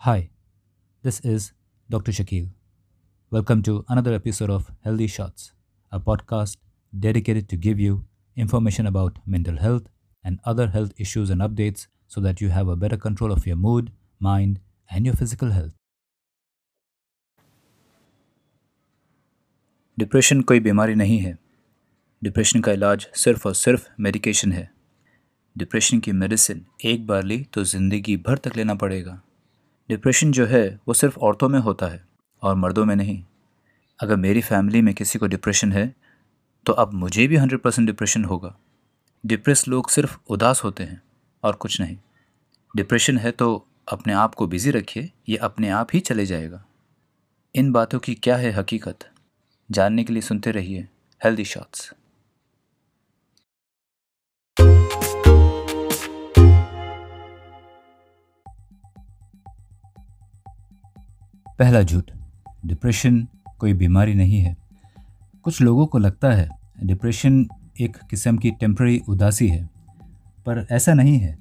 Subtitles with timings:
[0.00, 0.30] Hi,
[1.04, 1.52] this is
[1.90, 2.12] Dr.
[2.12, 2.50] Shakil.
[3.32, 5.52] Welcome to another episode of Healthy Shots,
[5.92, 6.58] a podcast
[6.92, 8.04] dedicated to give you
[8.36, 9.88] information about mental health
[10.24, 13.56] and other health issues and updates so that you have a better control of your
[13.56, 13.90] mood,
[14.20, 14.60] mind,
[14.90, 15.72] and your physical health.
[19.98, 21.36] Depression कोई बीमारी नहीं है
[22.22, 24.68] depression का इलाज सिर्फ़ और सिर्फ़ medication है
[25.56, 29.22] डिप्रेशन की मेडिसिन एक बार ली तो ज़िंदगी भर तक लेना पड़ेगा
[29.88, 32.04] डिप्रेशन जो है, वो सिर्फ़ औरतों में होता है
[32.42, 33.22] और मर्दों में नहीं।
[34.00, 35.94] अगर मेरी फैमिली में किसी को डिप्रेशन है
[36.66, 38.54] तो अब मुझे भी हंड्रेड परसेंट डिप्रेशन होगा।
[39.24, 41.00] डिप्रेस लोग सिर्फ़ उदास होते हैं
[41.42, 41.96] और कुछ नहीं।
[42.76, 46.64] डिप्रेशन है तो अपने आप को बिज़ी रखिए, ये अपने आप ही चले जाएगा।
[47.54, 49.08] इन बातों की क्या है हकीकत?
[49.70, 50.88] जानने के लिए सुनते रहिए
[51.20, 51.92] हेल्दी शॉट्स
[61.58, 62.10] पहला झूठ
[62.66, 63.26] डिप्रेशन
[63.58, 64.56] कोई बीमारी नहीं है।
[65.44, 66.48] कुछ लोगों को लगता है
[66.82, 67.46] डिप्रेशन
[67.80, 69.64] एक किस्म की टेम्प्रेरी उदासी है,
[70.46, 71.36] पर ऐसा नहीं है।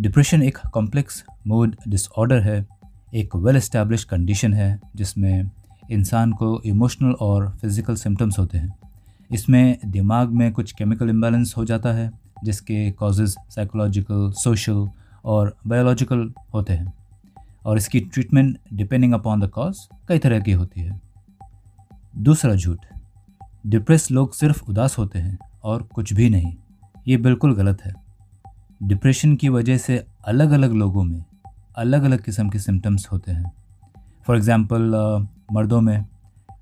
[0.00, 2.66] डिप्रेशन एक कॉम्प्लेक्स मूड डिसऑर्डर है,
[3.14, 5.50] एक वेल इस्टेब्लिश कंडीशन है, जिसमें
[5.90, 8.74] इंसान को इमोशनल और फ़िज़िकल सिम्टम्स होते हैं।
[9.30, 12.10] इसमें दिमाग में कुछ केमिकल इम्बेलेंस हो जाता है,
[12.44, 14.88] जिसके कॉजेज़ साइकोलॉजिकल सोशल
[15.24, 16.92] और बायोलॉजिकल होते हैं।
[17.64, 21.00] और इसकी treatment depending upon the cause कई तरह की होती है।
[22.18, 22.86] दूसरा झूठ।
[23.66, 26.52] डिप्रेस लोग सिर्फ़ उदास होते हैं और कुछ भी नहीं।
[27.08, 27.92] ये बिल्कुल गलत है।
[28.80, 31.24] डिप्रेशन की वजह से अलग अलग लोगों में
[31.76, 33.52] अलग अलग किस्म के सिम्टम्स होते हैं।
[34.26, 34.90] फॉर एग्ज़ाम्पल
[35.52, 36.04] मर्दों में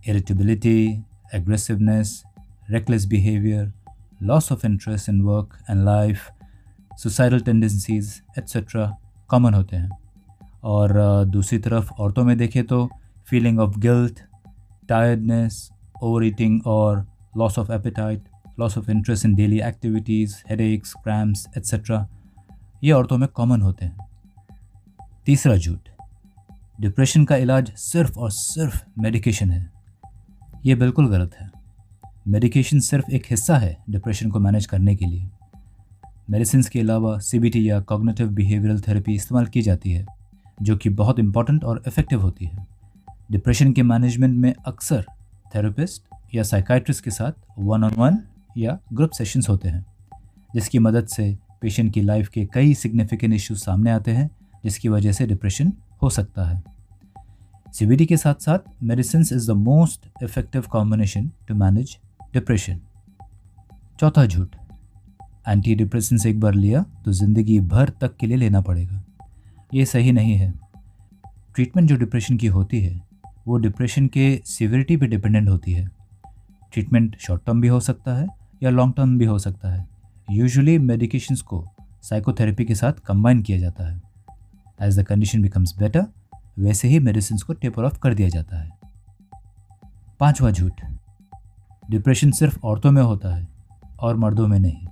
[0.08, 2.22] irritability aggressiveness
[2.70, 3.72] reckless behaviour
[4.22, 6.30] loss of interest in work and life
[6.92, 8.86] suicidal tendencies etcetera
[9.30, 9.90] common होते हैं।
[10.62, 10.92] और
[11.24, 12.88] दूसरी तरफ़ औरतों में देखें तो
[13.26, 14.20] feeling of guilt
[14.88, 15.70] tiredness
[16.24, 17.06] overeating और
[17.36, 18.24] loss of appetite
[18.60, 22.06] loss of interest in daily activities headaches cramps etcetera
[22.84, 24.06] ये औरतों में कॉमन होते हैं।
[25.26, 25.88] तीसरा झूठ
[26.80, 29.70] डिप्रेशन का इलाज सिर्फ़ और सिर्फ़ मेडिकेशन है।
[30.66, 31.50] ये बिल्कुल गलत है।
[32.28, 35.28] मेडिकेशन सिर्फ़ एक हिस्सा है डिप्रेशन को मैनेज करने के लिए।
[36.30, 40.04] मेडिसिन के अलावा सीबीटी या कॉग्निटिव बिहेवियरल थेरेपी इस्तेमाल की जाती है।
[40.58, 42.66] जो कि बहुत इंपॉर्टेंट और इफ़ेक्टिव होती है।
[43.30, 45.04] डिप्रेशन के मैनेजमेंट में अक्सर
[45.54, 46.02] थेरेपिस्ट
[46.34, 48.18] या साइकाइट्रिस्ट के साथ वन ऑन वन
[48.58, 49.84] या ग्रुप सेशंस होते हैं,
[50.54, 54.30] जिसकी मदद से पेशेंट की लाइफ के कई सिग्निफिकेंट इश्यूज़ सामने आते हैं,
[54.64, 56.62] जिसकी वजह से डिप्रेशन हो सकता है।
[57.74, 61.96] सीबीडी के साथ साथ medicine is the most effective combination to manage
[62.34, 62.80] depression
[64.00, 64.56] चौथा झूठ
[65.48, 69.02] एंटी डिप्रेशन से एक बार लिया तो ज़िंदगी भर तक के लिए लेना पड़ेगा।
[69.74, 70.54] ये सही नहीं है।
[71.54, 73.00] ट्रीटमेंट जो डिप्रेशन की होती है,
[73.48, 75.90] वो डिप्रेशन के सीवरिटी पे डिपेंडेंट होती है।
[76.72, 78.26] ट्रीटमेंट शॉर्ट टर्म भी हो सकता है
[78.62, 79.88] या लॉन्ग टर्म भी हो सकता है।
[80.30, 81.68] यूजुअली मेडिकेशंस को
[82.02, 84.02] साइकोथेरेपी के साथ कंबाइन किया जाता है।
[84.80, 86.06] As the condition becomes better
[86.58, 88.70] वैसे ही मेडिसिन को टेपर ऑफ़ कर दिया जाता है।
[90.20, 90.72] पांचवा झूठ।
[91.90, 93.48] डिप्रेशन सिर्फ़ औरतों में होता है
[94.00, 94.86] और मर्दों में नहीं।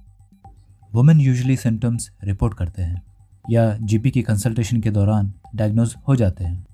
[0.95, 3.09] वुमेन यूजली सिम्टम्स रिपोर्ट करते हैं।
[3.45, 6.67] या जीपी की कंसल्टेशन के दौरान डायग्नोज हो जाते हैं।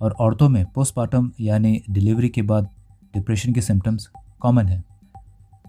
[0.00, 2.68] और औरतों में पोस्टमार्टम यानी डिलीवरी के बाद
[3.14, 4.08] डिप्रेशन के सिम्टम्स
[4.40, 4.82] कॉमन है,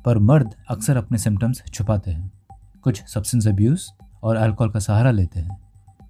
[0.05, 2.31] पर मर्द अक्सर अपने सिम्टम्स छुपाते हैं।
[2.83, 3.87] कुछ सब्सटेंस अब्यूज़
[4.23, 5.57] और अल्कोहल का सहारा लेते हैं।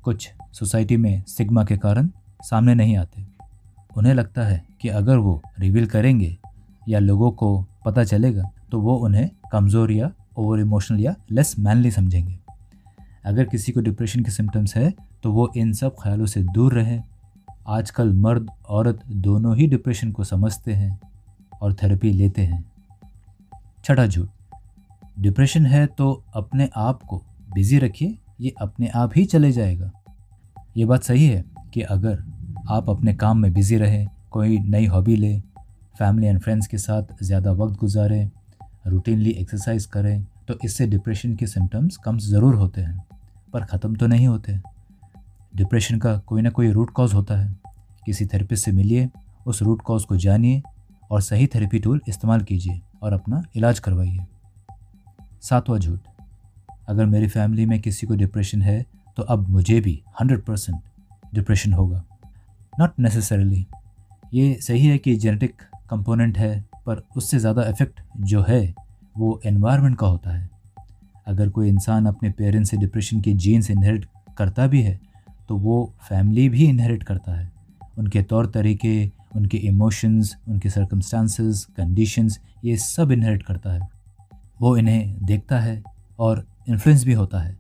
[0.03, 2.09] कुछ सोसाइटी में सिग्मा के कारण
[2.41, 3.25] सामने नहीं आते।
[3.91, 6.37] उन्हें लगता है कि अगर वो रिवील करेंगे
[6.89, 11.91] या लोगों को पता चलेगा तो वो उन्हें कमज़ोर या ओवर इमोशनल या लेस मैनली
[11.91, 12.37] समझेंगे।
[13.27, 14.93] अगर किसी को डिप्रेशन के सिम्टम्स है
[15.23, 16.99] तो वो इन सब ख्यालों से दूर रहे।
[17.69, 20.99] आजकल मर्द, औरत दोनों ही डिप्रेशन को समझते हैं
[21.53, 22.63] और थेरेपी लेते हैं।
[23.85, 24.29] छठा झूठ।
[25.17, 29.91] डिप्रेशन है तो अपने आप को बिज़ी रखिए, ये अपने आप ही चले जाएगा।
[30.77, 31.43] ये बात सही है
[31.73, 32.23] कि अगर
[32.69, 35.41] आप अपने काम में बिज़ी रहें, कोई नई हॉबी लें
[35.99, 38.29] फैमिली एंड फ्रेंड्स के साथ ज़्यादा वक्त गुजारें
[38.87, 43.06] रूटीनली एक्सरसाइज करें तो इससे डिप्रेशन के सिम्टम्स कम ज़रूर होते हैं।
[43.53, 44.59] पर ख़त्म तो नहीं होते।
[45.53, 47.55] डिप्रेशन का कोई ना कोई रूट कॉज होता है।
[48.05, 49.09] किसी थेरेपिस्ट से मिलिए,
[49.45, 50.61] उस रूट कॉज को जानिए
[51.11, 54.25] और सही थेरेपी टूल इस्तेमाल कीजिए और अपना इलाज करवाइए।
[55.41, 55.99] सातवां झूठ।
[56.89, 58.85] अगर मेरी फैमिली में किसी को डिप्रेशन है
[59.17, 60.81] तो अब मुझे भी हंड्रेड परसेंट
[61.33, 62.03] डिप्रेशन होगा।
[62.73, 63.65] नॉट नेसेसरली
[64.33, 68.73] ये सही है कि जेनेटिक कंपोनेंट है, पर उससे ज़्यादा इफ़ेक्ट जो है,
[69.15, 70.49] वो एनवायरनमेंट का होता है।
[71.27, 74.05] अगर कोई इंसान अपने पेरेंट्स से डिप्रेशन के जीन्स इनहेरिट
[74.37, 74.99] करता भी है
[75.49, 77.51] तो वो फैमिली भी इनहेरिट करता है।
[77.97, 83.87] उनके तौर तरीके, उनके इमोशंस उनके सर्कमस्टांसेस कंडीशंस ये सब इनहेरिट करता है।
[84.61, 85.81] वो इन्हें देखता है
[86.19, 87.57] और इन्फ्लुएंस भी होता है।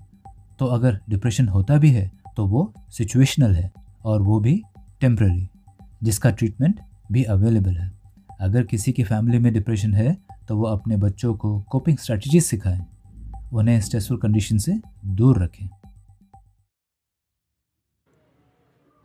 [0.59, 3.71] तो अगर डिप्रेशन होता भी है तो वो सिचुएशनल है
[4.05, 4.61] और वो भी
[5.01, 5.47] टेम्प्ररी
[6.03, 6.79] जिसका ट्रीटमेंट
[7.11, 7.91] भी अवेलेबल है।
[8.41, 10.17] अगर किसी की फैमिली में डिप्रेशन है
[10.47, 12.85] तो वो अपने बच्चों को कोपिंग स्ट्रैटेजीज सिखाएँ।
[13.53, 14.73] उन्हें स्ट्रेसफुल कंडीशन से
[15.05, 15.67] दूर रखें।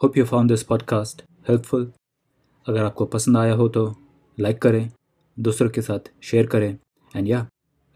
[0.01, 1.93] Hope you found this podcast helpful
[2.67, 3.85] अगर आपको पसंद आया हो तो
[4.39, 4.91] लाइक करें,
[5.37, 6.79] दूसरों के साथ शेयर करें।
[7.17, 7.47] एंड या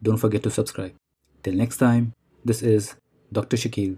[0.03, 0.97] don't forget to subscribe
[1.45, 2.11] till next time
[2.47, 2.91] this is
[3.33, 3.97] doctor Shakeel